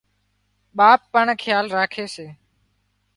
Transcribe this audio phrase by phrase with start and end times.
[0.77, 2.27] ٻاپ پڻ کيال راکي سي